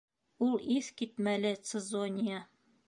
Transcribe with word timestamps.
Ул 0.45 0.55
иҫ 0.77 0.89
китмәле, 1.03 1.55
Цезония. 1.71 2.43